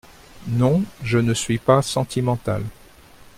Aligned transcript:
Non, 0.47 0.83
je 1.03 1.19
ne 1.19 1.31
suis 1.35 1.59
pas 1.59 1.83
sentimental. 1.83 2.63